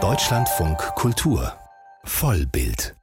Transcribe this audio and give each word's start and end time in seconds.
Deutschlandfunk 0.00 0.78
Kultur. 0.94 1.52
Vollbild. 2.04 2.94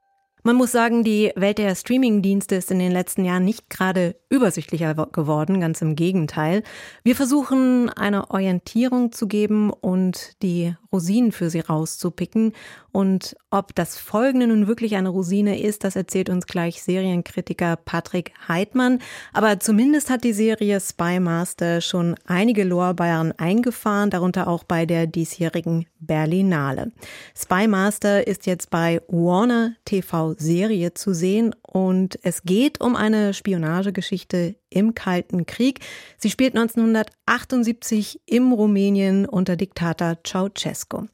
Man 0.44 0.56
muss 0.56 0.72
sagen, 0.72 1.04
die 1.04 1.34
Welt 1.36 1.58
der 1.58 1.76
Streaming-Dienste 1.76 2.56
ist 2.56 2.72
in 2.72 2.80
den 2.80 2.94
letzten 2.94 3.26
Jahren 3.26 3.44
nicht 3.44 3.70
gerade 3.70 4.16
übersichtlicher 4.36 4.94
geworden, 5.12 5.60
ganz 5.60 5.82
im 5.82 5.96
Gegenteil. 5.96 6.64
Wir 7.04 7.16
versuchen 7.16 7.90
eine 7.90 8.30
Orientierung 8.32 9.12
zu 9.12 9.28
geben 9.28 9.72
und 9.72 10.42
die 10.42 10.76
Rosinen 10.96 11.34
für 11.34 11.50
sie 11.50 11.60
rauszupicken. 11.60 12.54
Und 12.94 13.36
ob 13.52 13.76
das 13.76 13.98
folgende 13.98 14.48
nun 14.48 14.68
wirklich 14.68 14.96
eine 14.96 15.10
Rosine 15.10 15.60
ist, 15.60 15.84
das 15.84 15.98
erzählt 15.98 16.30
uns 16.30 16.48
gleich 16.48 16.82
Serienkritiker 16.82 17.76
Patrick 17.76 18.32
Heidmann. 18.48 19.00
Aber 19.34 19.60
zumindest 19.60 20.10
hat 20.10 20.24
die 20.24 20.32
Serie 20.32 20.80
Spy 20.80 21.20
Master 21.20 21.82
schon 21.82 22.16
einige 22.26 22.64
Lorbeeren 22.64 23.34
eingefahren, 23.38 24.10
darunter 24.10 24.48
auch 24.48 24.64
bei 24.64 24.86
der 24.86 25.08
diesjährigen 25.08 25.86
Berlinale. 26.00 26.94
Spy 27.38 27.68
Master 27.68 28.26
ist 28.26 28.46
jetzt 28.46 28.70
bei 28.70 29.02
Warner 29.10 29.76
TV 29.84 30.36
Serie 30.38 30.94
zu 30.94 31.14
sehen 31.14 31.54
und 31.62 32.18
es 32.24 32.44
geht 32.44 32.80
um 32.80 32.96
eine 32.96 33.34
Spionagegeschichte 33.34 34.25
im 34.34 34.94
Kalten 34.96 35.46
Krieg. 35.46 35.80
Sie 36.18 36.30
spielt 36.30 36.56
1978 36.56 38.22
im 38.26 38.52
Rumänien 38.52 39.26
unter 39.26 39.56
Diktator 39.56 40.18
Ceausescu. 40.24 41.08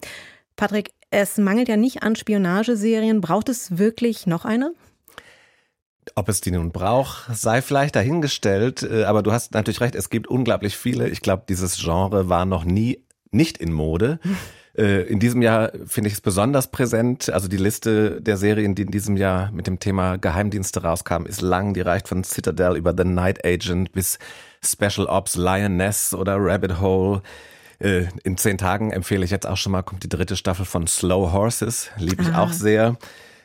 Patrick, 0.56 0.92
es 1.10 1.38
mangelt 1.38 1.68
ja 1.68 1.78
nicht 1.78 2.04
an 2.04 2.16
Spionageserien. 2.16 3.22
Braucht 3.22 3.50
es 3.50 3.78
wirklich 3.78 4.28
noch 4.28 4.46
eine? 4.46 4.74
Ob 6.16 6.30
es 6.30 6.42
die 6.42 6.52
nun 6.52 6.72
braucht, 6.72 7.30
sei 7.36 7.62
vielleicht 7.62 7.96
dahingestellt. 7.96 8.84
Äh, 8.84 9.04
aber 9.04 9.24
du 9.24 9.32
hast 9.32 9.54
natürlich 9.54 9.82
recht, 9.82 9.96
es 9.96 10.10
gibt 10.10 10.28
unglaublich 10.28 10.78
viele. 10.78 11.10
Ich 11.10 11.22
glaube, 11.22 11.44
dieses 11.48 11.78
Genre 11.78 12.30
war 12.30 12.46
noch 12.46 12.64
nie 12.64 13.04
nicht 13.32 13.58
in 13.58 13.72
Mode. 13.72 14.20
Äh, 14.78 15.04
in 15.04 15.20
diesem 15.20 15.42
Jahr 15.42 15.72
finde 15.86 16.08
ich 16.08 16.14
es 16.14 16.22
besonders 16.22 16.72
präsent. 16.72 17.30
Also 17.30 17.48
die 17.48 17.58
Liste 17.58 18.22
der 18.22 18.38
Serien, 18.38 18.76
die 18.76 18.84
in 18.84 18.92
diesem 18.92 19.18
Jahr 19.18 19.52
mit 19.52 19.68
dem 19.68 19.80
Thema 19.80 20.18
Geheimdienste 20.18 20.84
rauskamen, 20.84 21.28
ist 21.28 21.42
lang. 21.42 21.74
Die 21.74 21.82
reicht 21.82 22.08
von 22.08 22.24
Citadel 22.24 22.78
über 22.78 22.94
The 22.98 23.04
Night 23.04 23.46
Agent 23.46 23.92
bis 23.92 24.20
Special 24.64 25.08
Ops, 25.08 25.36
Lioness 25.36 26.14
oder 26.14 26.38
Rabbit 26.38 26.80
Hole. 26.80 27.22
Äh, 27.80 28.06
in 28.24 28.38
zehn 28.38 28.58
Tagen 28.58 28.92
empfehle 28.92 29.26
ich 29.26 29.32
jetzt 29.32 29.48
auch 29.48 29.58
schon 29.58 29.72
mal, 29.72 29.82
kommt 29.82 30.04
die 30.04 30.10
dritte 30.10 30.36
Staffel 30.36 30.66
von 30.66 30.88
Slow 30.88 31.32
Horses. 31.32 31.90
Liebe 31.98 32.22
ich 32.24 32.34
ah. 32.34 32.44
auch 32.44 32.54
sehr. 32.54 32.98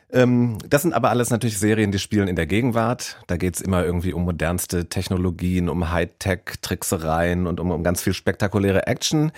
Ähm, 0.09 0.57
das 0.67 0.83
sind 0.83 0.93
aber 0.93 1.09
alles 1.09 1.31
natürlich 1.31 1.57
Serien, 1.57 1.91
die 1.91 1.99
spielen 1.99 2.27
in 2.27 2.35
der 2.35 2.45
Gegenwart. 2.45 3.17
Da 3.27 3.35
geht's 3.35 3.59
immer 3.59 3.83
irgendwie 3.83 4.13
um 4.13 4.23
modernste 4.23 4.87
Technologien, 4.87 5.67
um 5.67 5.91
Hightech-Tricksereien 5.91 7.47
und 7.47 7.59
um, 7.59 7.71
um 7.71 7.83
ganz 7.83 8.01
viel 8.01 8.13
spektakuläre 8.13 8.87
Action. 8.87 9.31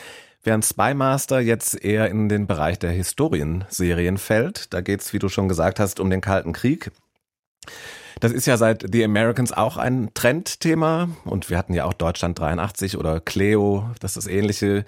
Während 0.43 0.63
Spy 0.63 0.93
Master 0.93 1.39
jetzt 1.39 1.83
eher 1.83 2.09
in 2.09 2.29
den 2.29 2.47
Bereich 2.47 2.79
der 2.79 2.91
Historienserien 2.91 4.17
fällt. 4.17 4.73
Da 4.73 4.81
geht's, 4.81 5.11
wie 5.11 5.19
du 5.19 5.27
schon 5.27 5.49
gesagt 5.49 5.79
hast, 5.79 5.99
um 5.99 6.09
den 6.09 6.21
Kalten 6.21 6.53
Krieg. 6.53 6.91
Das 8.19 8.31
ist 8.31 8.47
ja 8.47 8.57
seit 8.57 8.85
The 8.91 9.03
Americans 9.03 9.53
auch 9.53 9.77
ein 9.77 10.11
Trendthema 10.13 11.09
und 11.23 11.49
wir 11.49 11.57
hatten 11.57 11.73
ja 11.73 11.85
auch 11.85 11.93
Deutschland 11.93 12.37
83 12.37 12.97
oder 12.97 13.19
Cleo, 13.21 13.89
das 13.99 14.11
ist 14.11 14.25
das 14.25 14.33
ähnliche. 14.33 14.85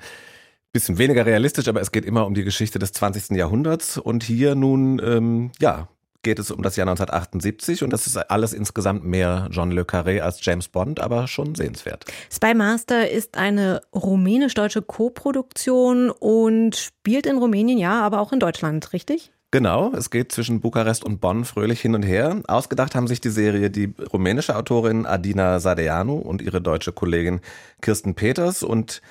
Bisschen 0.73 0.97
weniger 0.97 1.25
realistisch, 1.25 1.67
aber 1.67 1.81
es 1.81 1.91
geht 1.91 2.05
immer 2.05 2.25
um 2.25 2.33
die 2.33 2.45
Geschichte 2.45 2.79
des 2.79 2.93
20. 2.93 3.31
Jahrhunderts 3.31 3.97
und 3.97 4.23
hier 4.23 4.55
nun, 4.55 5.01
ähm, 5.03 5.51
ja, 5.59 5.89
geht 6.23 6.39
es 6.39 6.51
um 6.51 6.61
das 6.61 6.75
Jahr 6.75 6.87
1978 6.87 7.83
und 7.83 7.91
das 7.91 8.07
ist 8.07 8.17
alles 8.17 8.53
insgesamt 8.53 9.03
mehr 9.03 9.47
John 9.51 9.71
Le 9.71 9.83
Carré 9.83 10.19
als 10.21 10.43
James 10.43 10.67
Bond, 10.67 10.99
aber 10.99 11.27
schon 11.27 11.55
sehenswert. 11.55 12.05
Spy 12.31 12.53
Master 12.53 13.09
ist 13.09 13.37
eine 13.37 13.81
rumänisch-deutsche 13.93 14.81
Koproduktion 14.81 16.09
und 16.09 16.75
spielt 16.75 17.25
in 17.25 17.37
Rumänien, 17.37 17.77
ja, 17.77 18.01
aber 18.01 18.21
auch 18.21 18.31
in 18.31 18.39
Deutschland, 18.39 18.93
richtig? 18.93 19.31
Genau, 19.53 19.91
es 19.93 20.09
geht 20.09 20.31
zwischen 20.31 20.61
Bukarest 20.61 21.03
und 21.03 21.19
Bonn 21.19 21.43
fröhlich 21.43 21.81
hin 21.81 21.93
und 21.93 22.03
her. 22.03 22.41
Ausgedacht 22.47 22.95
haben 22.95 23.07
sich 23.07 23.19
die 23.19 23.29
Serie 23.29 23.69
die 23.69 23.93
rumänische 24.13 24.55
Autorin 24.55 25.05
Adina 25.05 25.59
Sadeanu 25.59 26.15
und 26.15 26.41
ihre 26.41 26.61
deutsche 26.61 26.93
Kollegin 26.93 27.41
Kirsten 27.81 28.15
Peters 28.15 28.63
und 28.63 29.01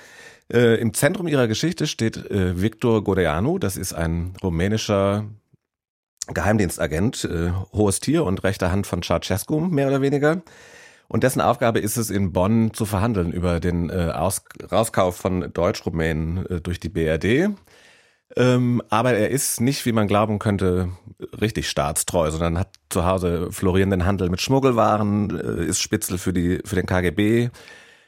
äh, 0.51 0.81
im 0.81 0.95
Zentrum 0.95 1.29
ihrer 1.29 1.47
Geschichte 1.47 1.87
steht 1.87 2.17
äh, 2.17 2.61
Victor 2.61 3.05
Godeanu, 3.05 3.59
das 3.59 3.77
ist 3.77 3.93
ein 3.93 4.33
rumänischer 4.43 5.27
Geheimdienstagent, 6.35 7.25
äh, 7.25 7.51
hohes 7.73 8.01
Tier 8.01 8.25
und 8.25 8.45
rechte 8.45 8.71
Hand 8.71 8.87
von 8.87 9.03
Ceausescu, 9.03 9.61
mehr 9.61 9.89
oder 9.89 10.01
weniger. 10.01 10.43
Und 11.09 11.25
dessen 11.25 11.41
Aufgabe 11.41 11.81
ist 11.81 11.97
es, 11.97 12.09
in 12.09 12.33
Bonn 12.33 12.73
zu 12.73 12.87
verhandeln 12.87 13.33
über 13.33 13.59
den 13.59 13.91
äh, 13.91 14.13
Aus 14.15 14.45
Rauskauf 14.71 15.17
von 15.17 15.53
Deutsch-Rumänen 15.53 16.47
äh, 16.47 16.61
durch 16.61 16.79
die 16.79 16.89
BRD. 16.89 17.51
Ähm, 18.37 18.81
aber 18.91 19.15
er 19.15 19.31
ist 19.31 19.61
nicht, 19.61 19.85
wie 19.87 19.93
man 19.93 20.07
glauben 20.07 20.39
könnte, 20.39 20.91
richtig 21.41 21.69
staatstreu, 21.69 22.31
sondern 22.31 22.59
hat 22.59 22.69
zu 22.89 23.05
Hause 23.05 23.51
florierenden 23.51 24.07
Handel 24.07 24.31
mit 24.31 24.41
Schmuggelwaren, 24.41 25.37
äh, 25.37 25.65
ist 25.65 25.81
Spitzel 25.81 26.17
für, 26.17 26.33
die, 26.33 26.61
für 26.65 26.77
den 26.77 26.87
KGB, 26.87 27.51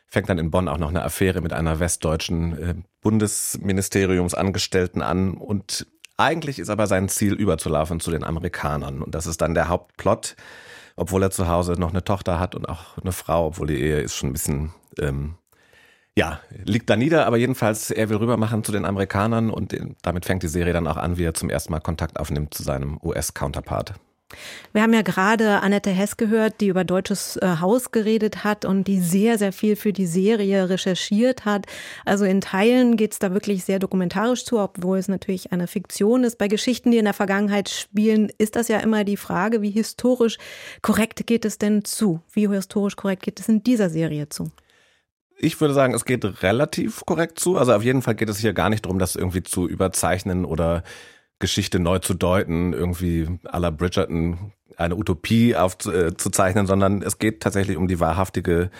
fängt 0.06 0.28
dann 0.28 0.38
in 0.38 0.52
Bonn 0.52 0.68
auch 0.68 0.78
noch 0.78 0.90
eine 0.90 1.02
Affäre 1.02 1.40
mit 1.40 1.52
einer 1.52 1.80
westdeutschen 1.80 2.56
äh, 2.56 2.76
Bundesministeriumsangestellten 3.00 5.02
an 5.02 5.34
und 5.34 5.88
eigentlich 6.22 6.58
ist 6.58 6.70
aber 6.70 6.86
sein 6.86 7.08
Ziel, 7.08 7.34
überzulaufen 7.34 8.00
zu 8.00 8.10
den 8.10 8.24
Amerikanern. 8.24 9.02
Und 9.02 9.14
das 9.14 9.26
ist 9.26 9.40
dann 9.40 9.54
der 9.54 9.68
Hauptplot, 9.68 10.36
obwohl 10.96 11.22
er 11.22 11.30
zu 11.30 11.48
Hause 11.48 11.72
noch 11.72 11.90
eine 11.90 12.04
Tochter 12.04 12.38
hat 12.38 12.54
und 12.54 12.68
auch 12.68 12.98
eine 12.98 13.12
Frau, 13.12 13.46
obwohl 13.46 13.66
die 13.66 13.80
Ehe 13.80 14.00
ist 14.00 14.14
schon 14.14 14.30
ein 14.30 14.32
bisschen, 14.32 14.72
ähm, 14.98 15.34
ja, 16.16 16.40
liegt 16.64 16.90
da 16.90 16.96
nieder. 16.96 17.26
Aber 17.26 17.36
jedenfalls, 17.36 17.90
er 17.90 18.08
will 18.08 18.18
rübermachen 18.18 18.64
zu 18.64 18.72
den 18.72 18.84
Amerikanern 18.84 19.50
und 19.50 19.76
damit 20.02 20.24
fängt 20.24 20.42
die 20.42 20.48
Serie 20.48 20.72
dann 20.72 20.86
auch 20.86 20.96
an, 20.96 21.18
wie 21.18 21.24
er 21.24 21.34
zum 21.34 21.50
ersten 21.50 21.72
Mal 21.72 21.80
Kontakt 21.80 22.18
aufnimmt 22.18 22.54
zu 22.54 22.62
seinem 22.62 22.98
US-Counterpart. 23.02 23.94
Wir 24.72 24.82
haben 24.82 24.92
ja 24.92 25.02
gerade 25.02 25.60
Annette 25.60 25.90
Hess 25.90 26.16
gehört, 26.16 26.60
die 26.60 26.68
über 26.68 26.84
Deutsches 26.84 27.36
äh, 27.36 27.56
Haus 27.60 27.90
geredet 27.90 28.44
hat 28.44 28.64
und 28.64 28.84
die 28.84 29.00
sehr, 29.00 29.38
sehr 29.38 29.52
viel 29.52 29.76
für 29.76 29.92
die 29.92 30.06
Serie 30.06 30.68
recherchiert 30.68 31.44
hat. 31.44 31.66
Also 32.04 32.24
in 32.24 32.40
Teilen 32.40 32.96
geht 32.96 33.12
es 33.12 33.18
da 33.18 33.32
wirklich 33.32 33.64
sehr 33.64 33.78
dokumentarisch 33.78 34.44
zu, 34.44 34.58
obwohl 34.58 34.98
es 34.98 35.08
natürlich 35.08 35.52
eine 35.52 35.66
Fiktion 35.66 36.24
ist. 36.24 36.38
Bei 36.38 36.48
Geschichten, 36.48 36.90
die 36.90 36.98
in 36.98 37.04
der 37.04 37.14
Vergangenheit 37.14 37.68
spielen, 37.68 38.30
ist 38.38 38.56
das 38.56 38.68
ja 38.68 38.78
immer 38.78 39.04
die 39.04 39.16
Frage, 39.16 39.62
wie 39.62 39.70
historisch 39.70 40.38
korrekt 40.80 41.26
geht 41.26 41.44
es 41.44 41.58
denn 41.58 41.84
zu? 41.84 42.20
Wie 42.32 42.48
historisch 42.48 42.96
korrekt 42.96 43.22
geht 43.22 43.40
es 43.40 43.48
in 43.48 43.62
dieser 43.62 43.90
Serie 43.90 44.28
zu? 44.28 44.50
Ich 45.44 45.60
würde 45.60 45.74
sagen, 45.74 45.92
es 45.92 46.04
geht 46.04 46.42
relativ 46.42 47.04
korrekt 47.04 47.38
zu. 47.40 47.56
Also 47.56 47.72
auf 47.72 47.82
jeden 47.82 48.02
Fall 48.02 48.14
geht 48.14 48.28
es 48.28 48.38
hier 48.38 48.52
gar 48.52 48.70
nicht 48.70 48.84
darum, 48.84 49.00
das 49.00 49.16
irgendwie 49.16 49.42
zu 49.42 49.66
überzeichnen 49.66 50.44
oder 50.44 50.84
Geschichte 51.42 51.80
neu 51.80 51.98
zu 51.98 52.14
deuten, 52.14 52.72
irgendwie 52.72 53.26
à 53.44 53.58
la 53.58 53.70
Bridgerton 53.70 54.52
eine 54.76 54.96
Utopie 54.96 55.56
aufzuzeichnen, 55.56 56.66
sondern 56.66 57.02
es 57.02 57.18
geht 57.18 57.40
tatsächlich 57.40 57.76
um 57.76 57.88
die 57.88 57.98
wahrhaftige 58.00 58.70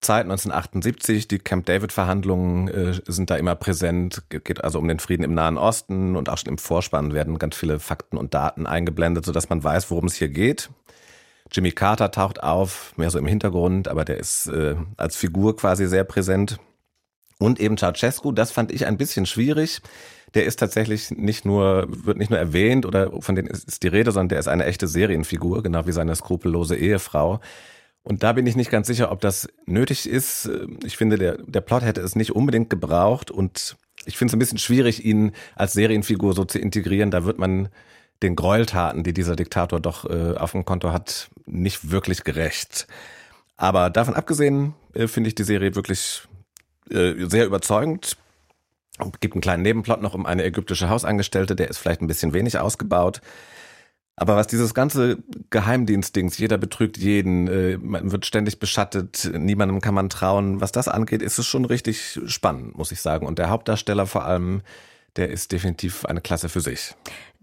Zeit 0.00 0.24
1978. 0.24 1.28
Die 1.28 1.38
Camp 1.38 1.66
David-Verhandlungen 1.66 2.68
äh, 2.68 2.94
sind 3.06 3.28
da 3.28 3.36
immer 3.36 3.54
präsent. 3.54 4.22
Geht 4.30 4.64
also 4.64 4.78
um 4.78 4.88
den 4.88 4.98
Frieden 4.98 5.24
im 5.24 5.34
Nahen 5.34 5.58
Osten 5.58 6.16
und 6.16 6.30
auch 6.30 6.38
schon 6.38 6.48
im 6.48 6.58
Vorspann 6.58 7.12
werden 7.12 7.38
ganz 7.38 7.54
viele 7.54 7.78
Fakten 7.78 8.16
und 8.16 8.32
Daten 8.32 8.66
eingeblendet, 8.66 9.26
sodass 9.26 9.50
man 9.50 9.62
weiß, 9.62 9.90
worum 9.90 10.06
es 10.06 10.14
hier 10.14 10.28
geht. 10.28 10.70
Jimmy 11.52 11.70
Carter 11.70 12.10
taucht 12.10 12.42
auf, 12.42 12.94
mehr 12.96 13.10
so 13.10 13.18
im 13.18 13.26
Hintergrund, 13.26 13.88
aber 13.88 14.06
der 14.06 14.16
ist 14.16 14.46
äh, 14.48 14.74
als 14.96 15.16
Figur 15.16 15.54
quasi 15.54 15.86
sehr 15.86 16.04
präsent. 16.04 16.58
Und 17.38 17.60
eben 17.60 17.76
Ceausescu, 17.76 18.32
das 18.32 18.50
fand 18.50 18.72
ich 18.72 18.86
ein 18.86 18.96
bisschen 18.96 19.26
schwierig 19.26 19.82
der 20.36 20.44
ist 20.44 20.58
tatsächlich 20.58 21.10
nicht 21.10 21.46
nur, 21.46 21.86
wird 21.88 22.18
nicht 22.18 22.30
nur 22.30 22.38
erwähnt 22.38 22.84
oder 22.84 23.10
von 23.22 23.34
denen 23.34 23.48
ist 23.48 23.82
die 23.82 23.88
Rede, 23.88 24.12
sondern 24.12 24.28
der 24.28 24.38
ist 24.38 24.48
eine 24.48 24.66
echte 24.66 24.86
Serienfigur, 24.86 25.62
genau 25.62 25.86
wie 25.86 25.92
seine 25.92 26.14
skrupellose 26.14 26.76
Ehefrau. 26.76 27.40
Und 28.02 28.22
da 28.22 28.34
bin 28.34 28.46
ich 28.46 28.54
nicht 28.54 28.70
ganz 28.70 28.86
sicher, 28.86 29.10
ob 29.10 29.20
das 29.22 29.48
nötig 29.64 30.08
ist. 30.08 30.48
Ich 30.84 30.98
finde, 30.98 31.16
der, 31.16 31.38
der 31.38 31.62
Plot 31.62 31.82
hätte 31.82 32.02
es 32.02 32.14
nicht 32.14 32.32
unbedingt 32.32 32.68
gebraucht 32.68 33.30
und 33.30 33.76
ich 34.04 34.18
finde 34.18 34.30
es 34.30 34.36
ein 34.36 34.38
bisschen 34.38 34.58
schwierig, 34.58 35.04
ihn 35.04 35.32
als 35.56 35.72
Serienfigur 35.72 36.34
so 36.34 36.44
zu 36.44 36.58
integrieren. 36.58 37.10
Da 37.10 37.24
wird 37.24 37.38
man 37.38 37.70
den 38.22 38.36
Gräueltaten, 38.36 39.04
die 39.04 39.14
dieser 39.14 39.36
Diktator 39.36 39.80
doch 39.80 40.08
äh, 40.08 40.36
auf 40.36 40.52
dem 40.52 40.66
Konto 40.66 40.92
hat, 40.92 41.30
nicht 41.46 41.90
wirklich 41.90 42.24
gerecht. 42.24 42.86
Aber 43.56 43.88
davon 43.88 44.14
abgesehen 44.14 44.74
äh, 44.92 45.08
finde 45.08 45.28
ich 45.28 45.34
die 45.34 45.44
Serie 45.44 45.74
wirklich 45.74 46.22
äh, 46.90 47.14
sehr 47.26 47.46
überzeugend 47.46 48.18
gibt 49.20 49.34
einen 49.34 49.42
kleinen 49.42 49.62
Nebenplot 49.62 50.02
noch 50.02 50.14
um 50.14 50.26
eine 50.26 50.44
ägyptische 50.44 50.88
Hausangestellte, 50.88 51.56
der 51.56 51.68
ist 51.68 51.78
vielleicht 51.78 52.00
ein 52.00 52.06
bisschen 52.06 52.32
wenig 52.32 52.58
ausgebaut. 52.58 53.20
Aber 54.18 54.34
was 54.34 54.46
dieses 54.46 54.72
ganze 54.72 55.18
Geheimdienstdings, 55.50 56.38
jeder 56.38 56.56
betrügt 56.56 56.96
jeden, 56.96 57.48
äh, 57.48 57.76
man 57.76 58.10
wird 58.12 58.24
ständig 58.24 58.58
beschattet, 58.58 59.30
niemandem 59.34 59.82
kann 59.82 59.94
man 59.94 60.08
trauen, 60.08 60.62
was 60.62 60.72
das 60.72 60.88
angeht, 60.88 61.20
ist 61.20 61.38
es 61.38 61.46
schon 61.46 61.66
richtig 61.66 62.18
spannend, 62.26 62.78
muss 62.78 62.92
ich 62.92 63.02
sagen. 63.02 63.26
Und 63.26 63.38
der 63.38 63.50
Hauptdarsteller 63.50 64.06
vor 64.06 64.24
allem, 64.24 64.62
der 65.16 65.30
ist 65.30 65.52
definitiv 65.52 66.04
eine 66.04 66.20
Klasse 66.20 66.48
für 66.48 66.60
sich. 66.60 66.94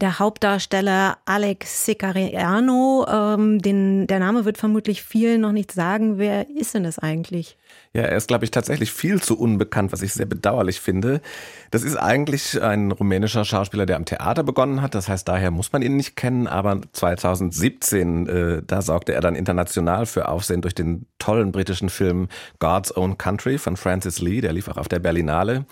Der 0.01 0.19
Hauptdarsteller 0.19 1.17
Alex 1.25 1.85
Sicariano, 1.85 3.05
ähm, 3.07 3.61
den, 3.61 4.07
der 4.07 4.19
Name 4.19 4.43
wird 4.43 4.57
vermutlich 4.57 5.03
vielen 5.03 5.41
noch 5.41 5.51
nicht 5.51 5.71
sagen. 5.71 6.17
Wer 6.17 6.49
ist 6.49 6.73
denn 6.73 6.83
das 6.83 6.99
eigentlich? 6.99 7.57
Ja, 7.93 8.01
er 8.01 8.17
ist, 8.17 8.27
glaube 8.27 8.43
ich, 8.43 8.51
tatsächlich 8.51 8.91
viel 8.91 9.21
zu 9.21 9.37
unbekannt, 9.37 9.91
was 9.91 10.01
ich 10.01 10.13
sehr 10.13 10.25
bedauerlich 10.25 10.81
finde. 10.81 11.21
Das 11.69 11.83
ist 11.83 11.95
eigentlich 11.95 12.61
ein 12.61 12.91
rumänischer 12.91 13.45
Schauspieler, 13.45 13.85
der 13.85 13.97
am 13.97 14.05
Theater 14.05 14.43
begonnen 14.43 14.81
hat. 14.81 14.95
Das 14.95 15.07
heißt, 15.07 15.27
daher 15.27 15.51
muss 15.51 15.71
man 15.71 15.83
ihn 15.83 15.95
nicht 15.95 16.15
kennen. 16.15 16.47
Aber 16.47 16.81
2017, 16.91 18.27
äh, 18.27 18.63
da 18.65 18.81
sorgte 18.81 19.13
er 19.13 19.21
dann 19.21 19.35
international 19.35 20.07
für 20.07 20.27
Aufsehen 20.27 20.61
durch 20.61 20.75
den 20.75 21.05
tollen 21.19 21.51
britischen 21.51 21.89
Film 21.89 22.29
God's 22.57 22.95
Own 22.97 23.19
Country 23.19 23.59
von 23.59 23.77
Francis 23.77 24.19
Lee. 24.19 24.41
Der 24.41 24.53
lief 24.53 24.67
auch 24.67 24.77
auf 24.77 24.87
der 24.87 24.99
Berlinale. 24.99 25.65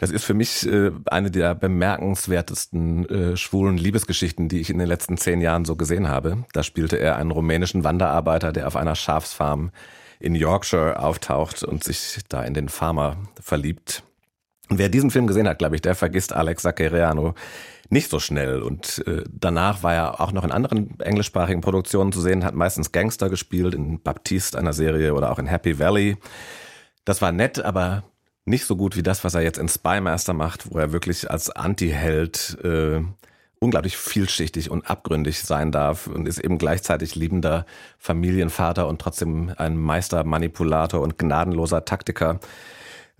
Das 0.00 0.10
ist 0.10 0.24
für 0.24 0.32
mich 0.32 0.66
äh, 0.66 0.92
eine 1.10 1.30
der 1.30 1.54
bemerkenswertesten 1.54 3.06
äh, 3.10 3.36
schwulen 3.36 3.76
Liebesgeschichten, 3.76 4.48
die 4.48 4.58
ich 4.58 4.70
in 4.70 4.78
den 4.78 4.88
letzten 4.88 5.18
zehn 5.18 5.42
Jahren 5.42 5.66
so 5.66 5.76
gesehen 5.76 6.08
habe. 6.08 6.46
Da 6.54 6.62
spielte 6.62 6.96
er 6.96 7.16
einen 7.16 7.30
rumänischen 7.30 7.84
Wanderarbeiter, 7.84 8.50
der 8.50 8.66
auf 8.66 8.76
einer 8.76 8.94
Schafsfarm 8.94 9.72
in 10.18 10.34
Yorkshire 10.34 10.98
auftaucht 11.00 11.62
und 11.64 11.84
sich 11.84 12.18
da 12.30 12.42
in 12.42 12.54
den 12.54 12.70
Farmer 12.70 13.18
verliebt. 13.42 14.02
Und 14.70 14.78
wer 14.78 14.88
diesen 14.88 15.10
Film 15.10 15.26
gesehen 15.26 15.46
hat, 15.46 15.58
glaube 15.58 15.74
ich, 15.74 15.82
der 15.82 15.94
vergisst 15.94 16.32
Alex 16.32 16.62
Zaccheriano 16.62 17.34
nicht 17.90 18.08
so 18.08 18.20
schnell. 18.20 18.62
Und 18.62 19.06
äh, 19.06 19.24
danach 19.30 19.82
war 19.82 19.94
er 19.94 20.20
auch 20.22 20.32
noch 20.32 20.44
in 20.44 20.50
anderen 20.52 20.98
englischsprachigen 20.98 21.60
Produktionen 21.60 22.12
zu 22.12 22.22
sehen, 22.22 22.42
hat 22.42 22.54
meistens 22.54 22.92
Gangster 22.92 23.28
gespielt, 23.28 23.74
in 23.74 24.00
Baptiste 24.00 24.58
einer 24.58 24.72
Serie 24.72 25.12
oder 25.12 25.30
auch 25.30 25.38
in 25.38 25.46
Happy 25.46 25.78
Valley. 25.78 26.16
Das 27.04 27.20
war 27.20 27.32
nett, 27.32 27.62
aber 27.62 28.04
nicht 28.50 28.66
so 28.66 28.76
gut 28.76 28.96
wie 28.96 29.02
das, 29.02 29.24
was 29.24 29.34
er 29.34 29.40
jetzt 29.40 29.58
in 29.58 29.68
Spymaster 29.68 30.34
macht, 30.34 30.70
wo 30.70 30.78
er 30.78 30.92
wirklich 30.92 31.30
als 31.30 31.50
Anti-Held 31.50 32.58
äh, 32.62 33.00
unglaublich 33.60 33.96
vielschichtig 33.96 34.70
und 34.70 34.90
abgründig 34.90 35.40
sein 35.40 35.70
darf 35.70 36.06
und 36.06 36.26
ist 36.26 36.38
eben 36.38 36.58
gleichzeitig 36.58 37.14
liebender 37.14 37.66
Familienvater 37.98 38.88
und 38.88 39.00
trotzdem 39.00 39.52
ein 39.56 39.76
Meistermanipulator 39.76 41.00
und 41.00 41.18
gnadenloser 41.18 41.84
Taktiker. 41.84 42.40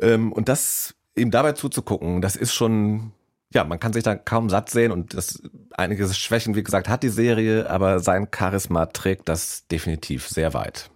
Ähm, 0.01 0.33
und 0.33 0.49
das 0.49 0.95
ihm 1.15 1.31
dabei 1.31 1.53
zuzugucken, 1.53 2.23
das 2.23 2.37
ist 2.37 2.55
schon 2.55 3.13
ja, 3.53 3.65
man 3.65 3.81
kann 3.81 3.93
sich 3.93 4.05
da 4.05 4.15
kaum 4.15 4.49
satt 4.49 4.71
sehen 4.71 4.93
und 4.93 5.15
das 5.15 5.43
einige 5.73 6.09
Schwächen, 6.15 6.55
wie 6.55 6.63
gesagt, 6.63 6.89
hat 6.89 7.03
die 7.03 7.09
Serie, 7.09 7.69
aber 7.69 7.99
sein 7.99 8.29
Charisma 8.33 8.87
trägt 8.87 9.29
das 9.29 9.67
definitiv 9.67 10.29
sehr 10.29 10.55
weit. 10.55 10.89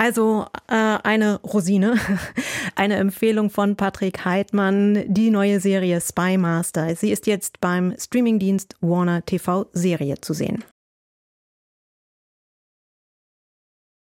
Also 0.00 0.46
äh, 0.66 0.74
eine 1.02 1.42
Rosine, 1.42 1.94
eine 2.74 2.94
Empfehlung 2.94 3.50
von 3.50 3.76
Patrick 3.76 4.24
Heidmann, 4.24 5.04
die 5.06 5.30
neue 5.30 5.60
Serie 5.60 6.00
Spy 6.00 6.38
Master. 6.38 6.96
Sie 6.96 7.12
ist 7.12 7.26
jetzt 7.26 7.60
beim 7.60 7.94
Streamingdienst 7.98 8.76
Warner 8.80 9.22
TV 9.26 9.66
Serie 9.74 10.18
zu 10.18 10.32
sehen. 10.32 10.64